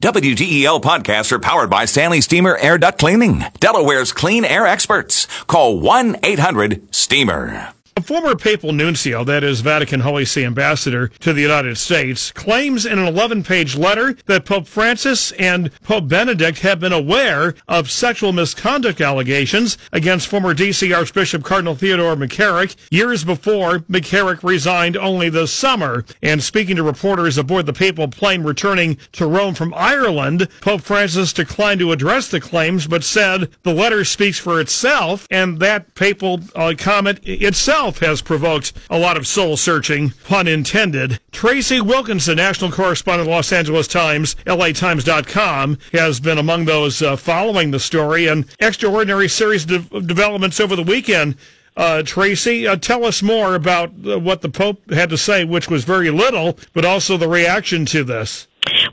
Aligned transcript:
WDEL 0.00 0.80
podcasts 0.80 1.32
are 1.32 1.40
powered 1.40 1.70
by 1.70 1.84
Stanley 1.84 2.20
Steamer 2.20 2.56
Air 2.58 2.78
Duct 2.78 3.00
Cleaning, 3.00 3.40
Delaware's 3.58 4.12
clean 4.12 4.44
air 4.44 4.64
experts. 4.64 5.26
Call 5.48 5.80
1 5.80 6.18
800 6.22 6.94
STEAMER. 6.94 7.74
A 7.98 8.00
former 8.00 8.36
papal 8.36 8.72
nuncio, 8.72 9.24
that 9.24 9.42
is 9.42 9.60
Vatican 9.60 9.98
Holy 9.98 10.24
See 10.24 10.44
ambassador 10.44 11.08
to 11.18 11.32
the 11.32 11.42
United 11.42 11.76
States, 11.78 12.30
claims 12.30 12.86
in 12.86 12.96
an 12.96 13.08
11 13.08 13.42
page 13.42 13.76
letter 13.76 14.16
that 14.26 14.44
Pope 14.44 14.68
Francis 14.68 15.32
and 15.32 15.72
Pope 15.82 16.06
Benedict 16.06 16.60
have 16.60 16.78
been 16.78 16.92
aware 16.92 17.56
of 17.66 17.90
sexual 17.90 18.32
misconduct 18.32 19.00
allegations 19.00 19.78
against 19.90 20.28
former 20.28 20.54
D.C. 20.54 20.92
Archbishop 20.92 21.42
Cardinal 21.42 21.74
Theodore 21.74 22.14
McCarrick 22.14 22.76
years 22.92 23.24
before 23.24 23.80
McCarrick 23.80 24.44
resigned 24.44 24.96
only 24.96 25.28
this 25.28 25.52
summer. 25.52 26.04
And 26.22 26.40
speaking 26.40 26.76
to 26.76 26.84
reporters 26.84 27.36
aboard 27.36 27.66
the 27.66 27.72
papal 27.72 28.06
plane 28.06 28.44
returning 28.44 28.96
to 29.14 29.26
Rome 29.26 29.54
from 29.54 29.74
Ireland, 29.74 30.46
Pope 30.60 30.82
Francis 30.82 31.32
declined 31.32 31.80
to 31.80 31.90
address 31.90 32.28
the 32.28 32.40
claims 32.40 32.86
but 32.86 33.02
said 33.02 33.50
the 33.64 33.74
letter 33.74 34.04
speaks 34.04 34.38
for 34.38 34.60
itself 34.60 35.26
and 35.32 35.58
that 35.58 35.96
papal 35.96 36.38
uh, 36.54 36.74
comment 36.78 37.18
itself 37.24 37.87
itself 37.88 38.06
has 38.06 38.22
provoked 38.22 38.72
a 38.90 38.98
lot 38.98 39.16
of 39.16 39.26
soul 39.26 39.56
searching, 39.56 40.10
pun 40.24 40.46
intended. 40.46 41.18
Tracy 41.32 41.80
Wilkinson, 41.80 42.36
national 42.36 42.70
correspondent, 42.70 43.30
Los 43.30 43.52
Angeles 43.52 43.88
Times, 43.88 44.36
LATimes.com, 44.46 45.78
has 45.92 46.20
been 46.20 46.38
among 46.38 46.64
those 46.64 47.00
uh, 47.00 47.16
following 47.16 47.70
the 47.70 47.80
story. 47.80 48.26
An 48.26 48.44
extraordinary 48.60 49.28
series 49.28 49.64
of 49.70 49.88
de- 49.88 50.00
developments 50.02 50.60
over 50.60 50.76
the 50.76 50.82
weekend. 50.82 51.36
Uh, 51.76 52.02
Tracy, 52.02 52.66
uh, 52.66 52.76
tell 52.76 53.04
us 53.04 53.22
more 53.22 53.54
about 53.54 53.90
uh, 54.04 54.18
what 54.18 54.42
the 54.42 54.48
Pope 54.48 54.90
had 54.90 55.10
to 55.10 55.18
say, 55.18 55.44
which 55.44 55.70
was 55.70 55.84
very 55.84 56.10
little, 56.10 56.58
but 56.74 56.84
also 56.84 57.16
the 57.16 57.28
reaction 57.28 57.86
to 57.86 58.02
this. 58.04 58.48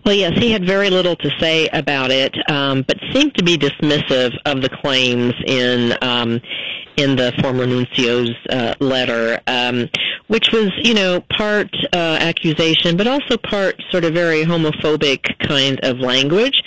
Well, 0.05 0.13
yes, 0.13 0.33
he 0.37 0.51
had 0.51 0.65
very 0.65 0.89
little 0.89 1.15
to 1.15 1.29
say 1.39 1.67
about 1.73 2.11
it, 2.11 2.37
um, 2.49 2.83
but 2.87 2.97
seemed 3.11 3.33
to 3.35 3.43
be 3.43 3.57
dismissive 3.57 4.37
of 4.45 4.61
the 4.61 4.69
claims 4.69 5.33
in 5.47 5.97
um, 6.01 6.39
in 6.97 7.15
the 7.15 7.33
former 7.41 7.65
nuncio's 7.65 8.35
uh, 8.49 8.75
letter, 8.79 9.39
um, 9.47 9.89
which 10.27 10.51
was, 10.51 10.71
you 10.83 10.93
know, 10.93 11.21
part 11.21 11.69
uh, 11.93 12.17
accusation, 12.19 12.97
but 12.97 13.07
also 13.07 13.37
part 13.37 13.75
sort 13.91 14.05
of 14.05 14.13
very 14.13 14.43
homophobic 14.43 15.37
kind 15.47 15.79
of 15.83 15.99
language. 15.99 16.61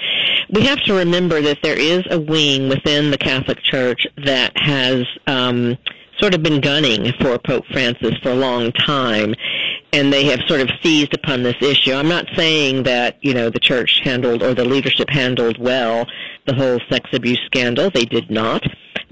We 0.51 0.65
have 0.67 0.81
to 0.85 0.95
remember 0.95 1.41
that 1.43 1.59
there 1.63 1.79
is 1.79 2.03
a 2.11 2.19
wing 2.19 2.69
within 2.69 3.11
the 3.11 3.19
Catholic 3.19 3.59
Church 3.63 4.07
that 4.25 4.53
has 4.57 5.05
um, 5.27 5.77
sort 6.19 6.35
of 6.35 6.43
been 6.43 6.61
gunning 6.61 7.13
for 7.21 7.39
Pope 7.39 7.65
Francis 7.67 8.15
for 8.23 8.31
a 8.31 8.35
long 8.35 8.73
time 8.73 9.35
and 9.93 10.13
they 10.13 10.25
have 10.25 10.41
sort 10.47 10.61
of 10.61 10.71
seized 10.83 11.15
upon 11.15 11.43
this 11.43 11.57
issue. 11.61 11.93
I'm 11.93 12.09
not 12.09 12.27
saying 12.37 12.83
that, 12.83 13.17
you 13.23 13.33
know, 13.33 13.51
the 13.51 13.59
church 13.59 14.01
handled 14.05 14.43
or 14.43 14.55
the 14.55 14.65
leadership 14.65 15.09
handled 15.09 15.59
well 15.59 16.07
the 16.47 16.55
whole 16.55 16.81
sex 16.91 17.09
abuse 17.13 17.41
scandal. 17.47 17.91
They 17.91 18.05
did 18.05 18.31
not 18.31 18.63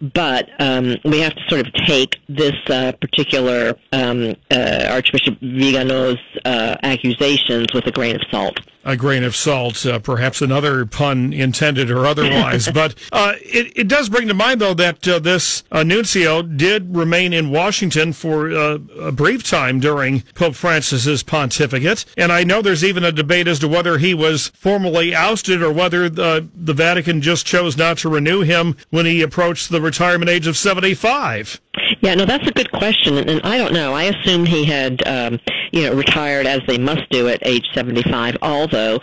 but 0.01 0.49
um, 0.59 0.97
we 1.05 1.21
have 1.21 1.35
to 1.35 1.43
sort 1.49 1.67
of 1.67 1.73
take 1.73 2.19
this 2.29 2.55
uh, 2.69 2.93
particular 3.01 3.77
um, 3.93 4.35
uh, 4.51 4.89
Archbishop 4.91 5.39
Vigano's 5.41 6.19
uh, 6.45 6.77
accusations 6.83 7.69
with 7.73 7.87
a 7.87 7.93
grain 7.93 8.17
of 8.17 8.23
salt 8.31 8.61
a 8.87 8.97
grain 8.97 9.25
of 9.25 9.35
salt, 9.35 9.85
uh, 9.85 9.99
perhaps 9.99 10.41
another 10.41 10.87
pun 10.87 11.33
intended 11.33 11.91
or 11.91 12.07
otherwise. 12.07 12.69
but 12.75 12.95
uh, 13.13 13.35
it, 13.43 13.73
it, 13.77 13.89
does 13.89 14.09
bring 14.09 14.29
to 14.29 14.35
mind, 14.35 14.61
though, 14.61 14.75
that 14.75 15.07
uh, 15.09 15.19
this 15.19 15.65
nuncio 15.73 16.43
did 16.43 16.95
remain 16.95 17.33
in 17.33 17.51
Washington 17.51 18.13
for 18.13 18.51
uh, 18.51 18.79
a 19.01 19.13
brief 19.13 19.43
time 19.43 19.81
during 19.81 20.23
Pope 20.35 20.55
Francis's 20.55 21.23
pontificate. 21.23 22.05
And 22.17 22.33
I 22.33 22.45
know 22.45 22.63
there's 22.63 22.85
even 22.85 23.05
a 23.05 23.13
debate 23.13 23.49
as 23.49 23.59
to 23.59 23.69
whether 23.69 23.99
he 23.99 24.15
was 24.15 24.49
formally 24.49 25.15
ousted 25.15 25.63
or 25.63 25.73
whether 25.73 26.09
the, 26.09 26.49
the 26.55 26.73
Vatican 26.73 27.21
just 27.21 27.45
chose 27.45 27.77
not 27.77 27.99
to 27.99 28.09
renew 28.09 28.43
him 28.43 28.77
when 28.91 29.05
he 29.05 29.21
approached 29.21 29.71
the 29.71 29.81
retirement 29.81 30.31
age 30.31 30.47
of 30.47 30.57
75. 30.57 31.61
Yeah, 32.01 32.15
no, 32.15 32.25
that's 32.25 32.47
a 32.47 32.53
good 32.53 32.71
question, 32.73 33.17
and 33.17 33.41
I 33.43 33.57
don't 33.59 33.73
know. 33.73 33.95
I 33.95 34.05
assumed 34.05 34.49
he 34.49 34.65
had, 34.65 35.07
um, 35.07 35.41
you 35.73 35.83
know, 35.83 35.95
retired 35.95 36.47
as 36.47 36.61
they 36.67 36.79
must 36.79 37.09
do 37.11 37.29
at 37.29 37.47
age 37.47 37.67
75. 37.75 38.37
Although 38.43 39.01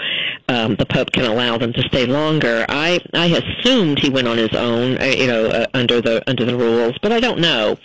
um, 0.47 0.75
the 0.75 0.85
Pope 0.85 1.11
can 1.11 1.25
allow 1.25 1.57
them 1.57 1.73
to 1.73 1.81
stay 1.83 2.05
longer, 2.05 2.65
I 2.69 2.99
I 3.13 3.25
assumed 3.27 3.99
he 3.99 4.09
went 4.09 4.27
on 4.27 4.37
his 4.37 4.53
own, 4.53 5.01
uh, 5.01 5.05
you 5.05 5.27
know, 5.27 5.45
uh, 5.47 5.65
under 5.73 6.01
the 6.01 6.27
under 6.29 6.45
the 6.45 6.55
rules, 6.55 6.95
but 7.01 7.11
I 7.11 7.19
don't 7.19 7.39
know. 7.39 7.77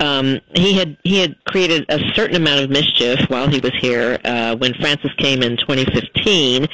Um, 0.00 0.40
he 0.54 0.74
had 0.74 0.96
he 1.02 1.18
had 1.18 1.36
created 1.44 1.84
a 1.88 1.98
certain 2.14 2.36
amount 2.36 2.62
of 2.62 2.70
mischief 2.70 3.18
while 3.28 3.48
he 3.48 3.58
was 3.58 3.72
here. 3.80 4.18
Uh, 4.24 4.56
when 4.56 4.74
Francis 4.74 5.12
came 5.18 5.42
in 5.42 5.56
2015, 5.56 6.68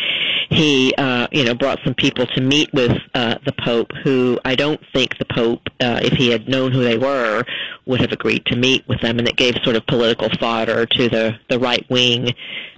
he 0.50 0.94
uh, 0.98 1.26
you 1.32 1.44
know 1.44 1.54
brought 1.54 1.78
some 1.84 1.94
people 1.94 2.26
to 2.26 2.40
meet 2.40 2.72
with 2.74 2.96
uh, 3.14 3.36
the 3.46 3.52
Pope, 3.64 3.92
who 4.02 4.38
I 4.44 4.54
don't 4.54 4.80
think 4.92 5.16
the 5.18 5.24
Pope, 5.24 5.62
uh, 5.80 6.00
if 6.02 6.12
he 6.12 6.30
had 6.30 6.48
known 6.48 6.72
who 6.72 6.82
they 6.82 6.98
were, 6.98 7.44
would 7.86 8.00
have 8.00 8.12
agreed 8.12 8.44
to 8.46 8.56
meet 8.56 8.86
with 8.88 9.00
them, 9.00 9.18
and 9.18 9.28
it 9.28 9.36
gave 9.36 9.54
sort 9.62 9.76
of 9.76 9.86
political 9.86 10.28
fodder 10.40 10.86
to 10.86 11.08
the 11.08 11.38
the 11.48 11.58
right 11.58 11.88
wing 11.90 12.34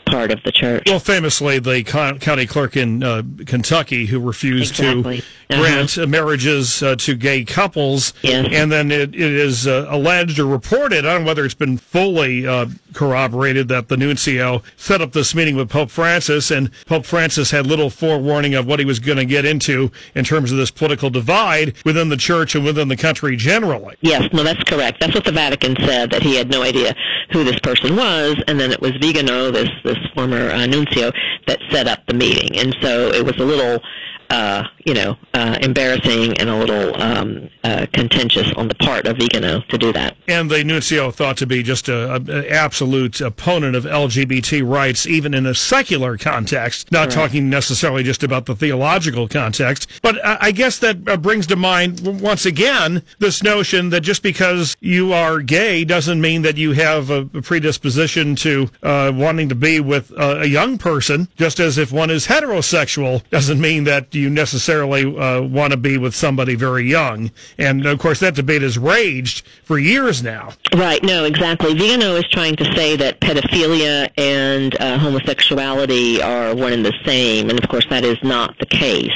part 0.06 0.30
of 0.30 0.42
the 0.44 0.52
church. 0.52 0.84
Well, 0.86 0.98
famously, 0.98 1.58
the 1.58 1.82
county 1.82 2.46
clerk 2.46 2.76
in 2.76 3.02
uh, 3.02 3.22
Kentucky 3.44 4.06
who 4.06 4.20
refused 4.20 4.78
exactly. 4.78 5.18
to 5.18 5.24
uh-huh. 5.50 5.62
grant 5.62 6.08
marriages 6.08 6.82
uh, 6.82 6.96
to 6.96 7.14
gay 7.14 7.44
couples, 7.44 8.14
yes. 8.22 8.48
and 8.50 8.70
then 8.70 8.90
it, 8.90 9.14
it 9.14 9.20
is 9.20 9.66
uh, 9.66 9.86
alleged 9.88 10.38
or 10.38 10.46
reported, 10.46 11.04
I 11.04 11.12
don't 11.12 11.22
know 11.22 11.26
whether 11.26 11.44
it's 11.44 11.54
been 11.54 11.76
fully 11.76 12.46
uh, 12.46 12.66
corroborated, 12.94 13.68
that 13.68 13.88
the 13.88 13.96
nuncio 13.96 14.62
set 14.76 15.00
up 15.00 15.12
this 15.12 15.34
meeting 15.34 15.56
with 15.56 15.68
Pope 15.68 15.90
Francis, 15.90 16.50
and 16.50 16.70
Pope 16.86 17.04
Francis 17.04 17.50
had 17.50 17.66
little 17.66 17.90
forewarning 17.90 18.54
of 18.54 18.66
what 18.66 18.78
he 18.78 18.84
was 18.84 18.98
going 18.98 19.18
to 19.18 19.24
get 19.24 19.44
into 19.44 19.90
in 20.14 20.24
terms 20.24 20.50
of 20.52 20.58
this 20.58 20.70
political 20.70 21.10
divide 21.10 21.74
within 21.84 22.08
the 22.08 22.16
church 22.16 22.54
and 22.54 22.64
within 22.64 22.88
the 22.88 22.96
country 22.96 23.36
generally. 23.36 23.96
Yes, 24.00 24.28
no, 24.32 24.42
that's 24.42 24.62
correct. 24.64 25.00
That's 25.00 25.14
what 25.14 25.24
the 25.24 25.32
Vatican 25.32 25.76
said, 25.84 26.10
that 26.10 26.22
he 26.22 26.36
had 26.36 26.50
no 26.50 26.62
idea 26.62 26.94
who 27.30 27.44
this 27.44 27.58
person 27.60 27.96
was, 27.96 28.42
and 28.46 28.58
then 28.58 28.70
it 28.70 28.80
was 28.80 28.92
Vigano, 29.00 29.50
this, 29.50 29.68
this 29.84 29.95
former 30.14 30.50
uh, 30.50 30.66
nuncio, 30.66 31.10
that 31.46 31.60
set 31.70 31.88
up 31.88 32.00
the 32.06 32.14
meeting. 32.14 32.58
And 32.58 32.76
so 32.80 33.08
it 33.08 33.24
was 33.24 33.36
a 33.38 33.44
little 33.44 33.82
uh, 34.30 34.64
you 34.86 34.94
know, 34.94 35.16
uh, 35.34 35.58
embarrassing 35.62 36.38
and 36.38 36.48
a 36.48 36.56
little 36.56 37.02
um, 37.02 37.50
uh, 37.64 37.86
contentious 37.92 38.52
on 38.56 38.68
the 38.68 38.74
part 38.76 39.04
of 39.08 39.16
Vigano 39.16 39.60
to 39.62 39.76
do 39.76 39.92
that. 39.92 40.16
And 40.28 40.48
the 40.48 40.62
nuncio 40.62 41.10
thought 41.10 41.36
to 41.38 41.46
be 41.46 41.64
just 41.64 41.88
an 41.88 42.30
absolute 42.48 43.20
opponent 43.20 43.74
of 43.74 43.82
LGBT 43.82 44.66
rights, 44.66 45.04
even 45.04 45.34
in 45.34 45.44
a 45.44 45.56
secular 45.56 46.16
context, 46.16 46.92
not 46.92 47.10
talking 47.10 47.50
necessarily 47.50 48.04
just 48.04 48.22
about 48.22 48.46
the 48.46 48.54
theological 48.54 49.26
context. 49.26 49.88
But 50.02 50.24
I 50.24 50.52
guess 50.52 50.78
that 50.78 50.98
uh, 51.08 51.16
brings 51.16 51.48
to 51.48 51.56
mind, 51.56 52.20
once 52.20 52.46
again, 52.46 53.02
this 53.18 53.42
notion 53.42 53.90
that 53.90 54.02
just 54.02 54.22
because 54.22 54.76
you 54.80 55.12
are 55.12 55.40
gay 55.40 55.84
doesn't 55.84 56.20
mean 56.20 56.42
that 56.42 56.56
you 56.56 56.72
have 56.72 57.10
a 57.10 57.24
predisposition 57.24 58.36
to 58.36 58.70
uh, 58.84 59.10
wanting 59.12 59.48
to 59.48 59.56
be 59.56 59.80
with 59.80 60.12
a 60.16 60.46
young 60.46 60.78
person, 60.78 61.26
just 61.36 61.58
as 61.58 61.76
if 61.76 61.90
one 61.90 62.10
is 62.10 62.28
heterosexual 62.28 63.28
doesn't 63.30 63.60
mean 63.60 63.82
that 63.82 64.14
you 64.14 64.30
necessarily 64.30 64.75
uh, 64.82 65.42
want 65.42 65.72
to 65.72 65.76
be 65.76 65.98
with 65.98 66.14
somebody 66.14 66.54
very 66.54 66.88
young. 66.88 67.30
And 67.58 67.86
of 67.86 67.98
course, 67.98 68.20
that 68.20 68.34
debate 68.34 68.62
has 68.62 68.78
raged 68.78 69.46
for 69.64 69.78
years 69.78 70.22
now. 70.22 70.50
Right. 70.74 71.02
No, 71.02 71.24
exactly. 71.24 71.74
Vigano 71.74 72.16
is 72.16 72.28
trying 72.28 72.56
to 72.56 72.64
say 72.74 72.96
that 72.96 73.20
pedophilia 73.20 74.10
and 74.16 74.80
uh, 74.80 74.98
homosexuality 74.98 76.22
are 76.22 76.54
one 76.54 76.72
and 76.72 76.84
the 76.84 76.94
same, 77.04 77.50
and 77.50 77.62
of 77.62 77.68
course, 77.68 77.86
that 77.90 78.04
is 78.04 78.18
not 78.22 78.58
the 78.58 78.66
case. 78.66 79.12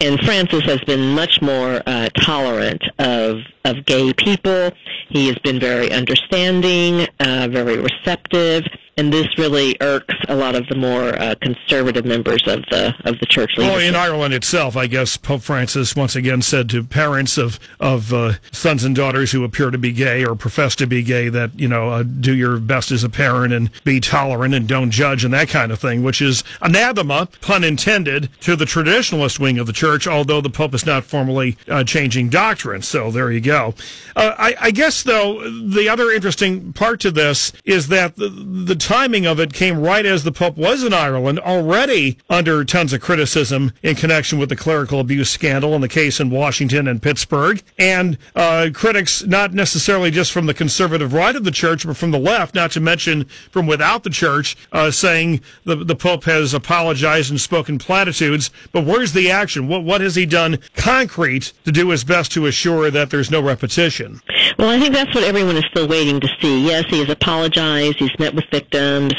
And 0.00 0.18
Francis 0.20 0.64
has 0.64 0.80
been 0.80 1.14
much 1.14 1.40
more 1.40 1.80
uh, 1.86 2.08
tolerant 2.16 2.82
of 2.98 3.38
of 3.64 3.86
gay 3.86 4.12
people. 4.12 4.72
He 5.08 5.28
has 5.28 5.38
been 5.38 5.60
very 5.60 5.92
understanding, 5.92 7.06
uh, 7.20 7.48
very 7.50 7.78
receptive 7.78 8.64
and 8.96 9.12
this 9.12 9.38
really 9.38 9.76
irks 9.80 10.14
a 10.28 10.36
lot 10.36 10.54
of 10.54 10.66
the 10.68 10.74
more 10.74 11.18
uh, 11.18 11.34
conservative 11.40 12.04
members 12.04 12.42
of 12.46 12.62
the 12.70 12.94
of 13.04 13.18
the 13.20 13.26
church 13.26 13.56
leadership. 13.56 13.76
Well, 13.76 13.88
in 13.88 13.94
Ireland 13.94 14.34
itself, 14.34 14.76
I 14.76 14.86
guess 14.86 15.16
Pope 15.16 15.42
Francis 15.42 15.96
once 15.96 16.14
again 16.14 16.42
said 16.42 16.68
to 16.70 16.84
parents 16.84 17.38
of 17.38 17.58
of 17.80 18.12
uh, 18.12 18.34
sons 18.50 18.84
and 18.84 18.94
daughters 18.94 19.32
who 19.32 19.44
appear 19.44 19.70
to 19.70 19.78
be 19.78 19.92
gay 19.92 20.24
or 20.24 20.34
profess 20.34 20.76
to 20.76 20.86
be 20.86 21.02
gay 21.02 21.28
that 21.30 21.58
you 21.58 21.68
know 21.68 21.90
uh, 21.90 22.02
do 22.02 22.34
your 22.34 22.58
best 22.58 22.90
as 22.90 23.02
a 23.02 23.08
parent 23.08 23.52
and 23.52 23.70
be 23.84 23.98
tolerant 23.98 24.54
and 24.54 24.68
don't 24.68 24.90
judge 24.90 25.24
and 25.24 25.32
that 25.32 25.48
kind 25.48 25.72
of 25.72 25.80
thing, 25.80 26.02
which 26.02 26.20
is 26.20 26.44
anathema, 26.60 27.28
pun 27.40 27.64
intended, 27.64 28.28
to 28.40 28.56
the 28.56 28.64
traditionalist 28.64 29.38
wing 29.38 29.58
of 29.58 29.66
the 29.66 29.72
church. 29.72 30.06
Although 30.06 30.40
the 30.40 30.50
Pope 30.50 30.74
is 30.74 30.84
not 30.84 31.04
formally 31.04 31.56
uh, 31.68 31.82
changing 31.84 32.28
doctrine, 32.28 32.82
so 32.82 33.10
there 33.10 33.30
you 33.32 33.40
go. 33.40 33.74
Uh, 34.16 34.34
I, 34.36 34.54
I 34.60 34.70
guess 34.70 35.02
though 35.02 35.48
the 35.50 35.88
other 35.88 36.10
interesting 36.10 36.72
part 36.74 37.00
to 37.00 37.10
this 37.10 37.52
is 37.64 37.88
that 37.88 38.16
the, 38.16 38.28
the 38.28 38.81
timing 38.82 39.26
of 39.26 39.38
it 39.38 39.52
came 39.52 39.78
right 39.78 40.04
as 40.04 40.24
the 40.24 40.32
Pope 40.32 40.56
was 40.56 40.82
in 40.82 40.92
Ireland, 40.92 41.38
already 41.38 42.18
under 42.28 42.64
tons 42.64 42.92
of 42.92 43.00
criticism 43.00 43.72
in 43.82 43.94
connection 43.94 44.38
with 44.38 44.48
the 44.48 44.56
clerical 44.56 44.98
abuse 44.98 45.30
scandal 45.30 45.74
and 45.74 45.84
the 45.84 45.88
case 45.88 46.18
in 46.18 46.30
Washington 46.30 46.88
and 46.88 47.00
Pittsburgh. 47.00 47.62
And 47.78 48.18
uh, 48.34 48.70
critics, 48.74 49.24
not 49.24 49.54
necessarily 49.54 50.10
just 50.10 50.32
from 50.32 50.46
the 50.46 50.54
conservative 50.54 51.12
right 51.12 51.36
of 51.36 51.44
the 51.44 51.50
church, 51.50 51.86
but 51.86 51.96
from 51.96 52.10
the 52.10 52.18
left, 52.18 52.54
not 52.54 52.72
to 52.72 52.80
mention 52.80 53.24
from 53.50 53.66
without 53.66 54.02
the 54.02 54.10
church, 54.10 54.56
uh, 54.72 54.90
saying 54.90 55.40
the, 55.64 55.76
the 55.76 55.96
Pope 55.96 56.24
has 56.24 56.52
apologized 56.52 57.30
and 57.30 57.40
spoken 57.40 57.78
platitudes. 57.78 58.50
But 58.72 58.84
where's 58.84 59.12
the 59.12 59.30
action? 59.30 59.68
What, 59.68 59.84
what 59.84 60.00
has 60.00 60.16
he 60.16 60.26
done 60.26 60.58
concrete 60.74 61.52
to 61.64 61.72
do 61.72 61.90
his 61.90 62.02
best 62.02 62.32
to 62.32 62.46
assure 62.46 62.90
that 62.90 63.10
there's 63.10 63.30
no 63.30 63.40
repetition? 63.40 64.20
Well, 64.62 64.70
I 64.70 64.78
think 64.78 64.94
that's 64.94 65.12
what 65.12 65.24
everyone 65.24 65.56
is 65.56 65.64
still 65.72 65.88
waiting 65.88 66.20
to 66.20 66.28
see. 66.40 66.64
Yes, 66.64 66.84
he 66.86 67.00
has 67.00 67.10
apologized. 67.10 67.96
He's 67.96 68.16
met 68.20 68.32
with 68.32 68.44
victims. 68.52 69.12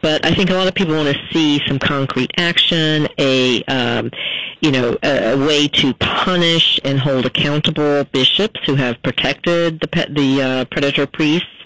But 0.00 0.24
I 0.24 0.32
think 0.32 0.48
a 0.48 0.54
lot 0.54 0.66
of 0.66 0.74
people 0.74 0.94
want 0.94 1.14
to 1.14 1.22
see 1.30 1.60
some 1.66 1.78
concrete 1.78 2.30
action, 2.38 3.06
a 3.18 3.62
um, 3.64 4.10
you 4.62 4.72
know 4.72 4.96
a, 5.02 5.34
a, 5.34 5.36
way 5.36 5.68
to 5.68 5.92
punish 5.92 6.80
and 6.84 6.98
hold 6.98 7.26
accountable 7.26 8.04
bishops 8.04 8.60
who 8.64 8.76
have 8.76 9.02
protected 9.02 9.80
the 9.80 10.06
the 10.08 10.42
uh, 10.42 10.64
predator 10.70 11.06
priests 11.06 11.57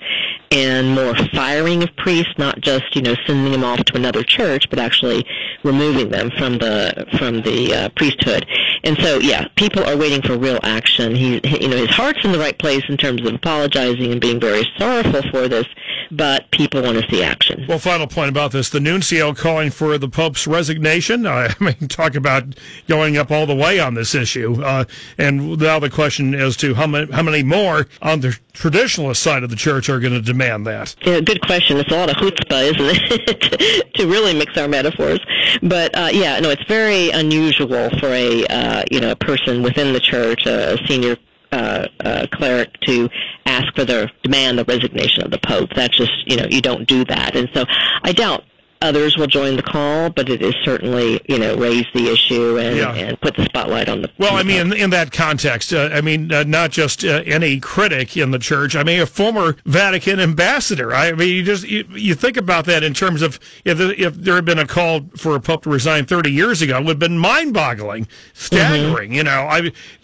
and 0.53 0.95
more 0.95 1.15
firing 1.35 1.83
of 1.83 1.95
priests, 1.97 2.35
not 2.39 2.61
just 2.61 2.95
you 2.95 3.03
know 3.03 3.15
sending 3.27 3.53
them 3.53 3.65
off 3.65 3.85
to 3.85 3.97
another 3.97 4.23
church, 4.23 4.69
but 4.71 4.79
actually 4.79 5.27
removing 5.65 6.11
them 6.11 6.31
from 6.39 6.59
the 6.59 7.07
from 7.19 7.43
the 7.43 7.75
uh, 7.75 7.89
priesthood. 7.91 8.47
And 8.85 8.99
so, 8.99 9.19
yeah, 9.21 9.47
people 9.57 9.85
are 9.85 9.97
waiting 9.97 10.23
for 10.23 10.37
real 10.37 10.59
action. 10.63 11.15
He, 11.15 11.41
you 11.61 11.69
know, 11.69 11.77
his 11.77 11.91
heart's 11.91 12.25
in 12.25 12.33
the 12.33 12.39
right 12.39 12.59
place 12.59 12.83
in 12.89 12.97
terms 12.97 13.23
of 13.23 13.33
apologizing 13.33 14.11
and 14.11 14.21
being 14.21 14.41
very 14.41 14.69
sorrowful 14.77 15.23
for 15.31 15.47
this, 15.47 15.67
but 16.13 16.51
people 16.51 16.83
want 16.83 17.03
to 17.03 17.11
see 17.11 17.23
action. 17.23 17.65
Well, 17.67 17.79
final 17.79 18.07
point 18.07 18.29
about 18.29 18.53
this: 18.53 18.69
the 18.69 18.81
nuncio 18.81 19.35
calling 19.35 19.71
for 19.71 19.97
the 19.99 20.09
Pope's 20.09 20.47
resignation. 20.47 21.27
I 21.27 21.55
mean, 21.59 21.89
talk 21.89 22.15
about 22.15 22.45
going 22.87 23.17
up 23.17 23.31
all 23.31 23.47
the 23.47 23.55
way 23.55 23.81
on 23.81 23.95
this 23.95 24.15
issue. 24.15 24.63
Uh, 24.63 24.85
and 25.19 25.59
now 25.59 25.79
the 25.79 25.91
question 25.91 26.35
as 26.35 26.57
to 26.59 26.75
how 26.75 26.87
many 26.87 27.11
how 27.11 27.23
many 27.23 27.43
more 27.43 27.89
on 28.03 28.21
the 28.21 28.39
traditionalist 28.53 29.17
side 29.17 29.43
of 29.43 29.51
the 29.51 29.57
church 29.57 29.89
are 29.89 29.99
going 29.99 30.13
to 30.13 30.21
demand 30.21 30.67
that. 30.67 30.95
Yeah, 31.03 31.21
good 31.21 31.41
question. 31.41 31.79
It's 31.79 31.91
a 31.91 31.97
lot 31.97 32.11
of 32.11 32.17
chutzpah, 32.17 32.63
isn't 32.65 32.77
it, 32.79 33.95
to 33.95 34.07
really 34.07 34.35
mix 34.35 34.57
our 34.59 34.69
metaphors? 34.69 35.21
But 35.63 35.97
uh, 35.97 36.11
yeah, 36.13 36.39
no, 36.41 36.51
it's 36.51 36.65
very 36.65 37.11
unusual 37.11 37.91
for 37.99 38.09
a 38.09 38.47
uh, 38.47 38.85
you 38.91 39.01
know 39.01 39.13
a 39.13 39.17
person 39.17 39.63
within 39.63 39.93
the 39.93 40.01
church, 40.01 40.47
a 40.47 40.79
senior 40.87 41.17
uh, 41.53 41.87
uh, 42.01 42.27
cleric 42.33 42.79
to 42.81 43.09
ask 43.47 43.75
for 43.75 43.85
the 43.85 44.11
demand 44.23 44.59
the 44.59 44.65
resignation 44.65 45.23
of 45.23 45.31
the 45.31 45.39
pope. 45.39 45.71
That's 45.75 45.97
just 45.97 46.13
you 46.27 46.37
know 46.37 46.47
you 46.49 46.61
don't 46.61 46.87
do 46.87 47.05
that, 47.07 47.37
and 47.37 47.49
so 47.55 47.65
I 48.03 48.13
doubt 48.13 48.45
others 48.83 49.17
will 49.17 49.27
join 49.27 49.57
the 49.57 49.63
call, 49.63 50.11
but 50.11 50.29
it 50.29 50.43
is 50.43 50.55
certainly, 50.65 51.21
you 51.29 51.39
know, 51.39 51.57
raise 51.57 51.87
the 51.95 52.09
issue 52.09 52.59
and, 52.59 52.77
yeah. 52.77 52.93
and 52.93 53.21
put 53.21 53.37
the 53.37 53.45
spotlight 53.45 53.89
on 53.89 54.03
the. 54.03 54.11
Well, 54.19 54.37
I 54.37 54.43
mean, 54.43 54.61
in, 54.61 54.73
in, 54.73 54.91
that 54.91 55.13
context, 55.13 55.73
uh, 55.73 55.89
I 55.93 56.01
mean, 56.01 56.33
uh, 56.33 56.45
not 56.45 56.71
just 56.71 57.05
uh, 57.05 57.23
any 57.25 57.61
critic 57.61 58.17
in 58.17 58.31
the 58.31 58.39
church. 58.39 58.77
I 58.77 58.83
mean, 58.83 59.01
a 59.01 59.07
former 59.07 59.57
Vatican 59.65 60.21
ambassador. 60.21 60.93
I 60.93 61.13
mean, 61.13 61.29
you 61.29 61.43
just 61.43 61.67
you, 61.67 61.85
you 61.93 62.15
think 62.15 62.37
about 62.37 62.67
that 62.67 62.83
in 62.83 62.93
terms 62.95 63.23
of 63.23 63.39
if 63.65 63.81
if 63.81 64.15
there 64.15 64.35
had 64.35 64.45
been 64.45 64.59
a 64.59 64.67
call 64.67 65.03
for 65.17 65.37
a 65.37 65.41
pope 65.41 65.63
to 65.63 65.71
resign 65.71 66.05
30 66.05 66.31
years 66.31 66.63
ago, 66.63 66.77
it 66.77 66.85
would 66.85 66.89
have 66.89 66.99
been 66.99 67.19
mind-boggling, 67.19 68.09
staggering. 68.35 69.11
Mm-hmm. 69.11 69.17
You 69.17 69.25
know, 69.25 69.49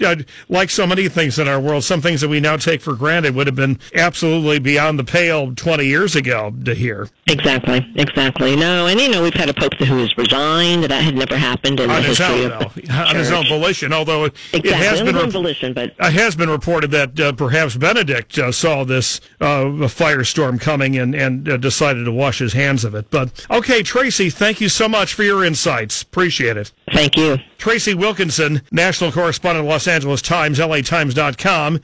I 0.00 0.24
like 0.48 0.70
so 0.70 0.86
many 0.86 1.08
things 1.08 1.38
in 1.38 1.48
our 1.48 1.60
world, 1.60 1.84
some 1.84 2.00
things 2.00 2.20
that 2.20 2.28
we 2.28 2.40
now 2.40 2.56
take 2.56 2.80
for 2.80 2.94
granted 2.94 3.34
would 3.34 3.46
have 3.46 3.56
been 3.56 3.78
absolutely 3.94 4.58
beyond 4.58 4.98
the 4.98 5.04
pale 5.04 5.54
20 5.54 5.84
years 5.84 6.16
ago 6.16 6.54
to 6.64 6.74
hear. 6.74 7.08
Exactly, 7.26 7.86
exactly. 7.96 8.56
No, 8.68 8.86
and 8.86 9.00
you 9.00 9.08
know 9.08 9.22
we've 9.22 9.34
had 9.34 9.48
a 9.48 9.54
pope 9.54 9.74
who 9.74 9.84
has 9.98 10.16
resigned. 10.16 10.84
That 10.84 11.02
had 11.02 11.14
never 11.14 11.36
happened 11.36 11.80
in 11.80 11.90
on 11.90 12.02
the 12.02 12.08
history 12.08 12.44
own, 12.44 12.52
of 12.52 12.74
the 12.74 12.92
on 12.92 13.16
his 13.16 13.30
own 13.30 13.46
volition. 13.46 13.92
Although 13.92 14.24
it, 14.24 14.34
exactly. 14.52 14.70
it 14.70 14.76
has 14.76 15.02
been 15.02 15.30
volition, 15.30 15.72
but 15.72 15.94
it 15.98 16.12
has 16.12 16.36
been 16.36 16.50
reported 16.50 16.90
that 16.90 17.18
uh, 17.18 17.32
perhaps 17.32 17.76
Benedict 17.76 18.38
uh, 18.38 18.52
saw 18.52 18.84
this 18.84 19.20
uh, 19.40 19.64
firestorm 19.88 20.60
coming 20.60 20.98
and 20.98 21.14
and 21.14 21.48
uh, 21.48 21.56
decided 21.56 22.04
to 22.04 22.12
wash 22.12 22.38
his 22.38 22.52
hands 22.52 22.84
of 22.84 22.94
it. 22.94 23.10
But 23.10 23.46
okay, 23.50 23.82
Tracy, 23.82 24.30
thank 24.30 24.60
you 24.60 24.68
so 24.68 24.88
much 24.88 25.14
for 25.14 25.22
your 25.22 25.44
insights. 25.44 26.02
Appreciate 26.02 26.56
it. 26.56 26.72
Thank 26.92 27.16
you. 27.16 27.38
Tracy 27.58 27.92
Wilkinson, 27.92 28.62
national 28.70 29.10
correspondent, 29.10 29.66
Los 29.66 29.88
Angeles 29.88 30.22
Times, 30.22 30.58
LATimes.com, 30.60 31.76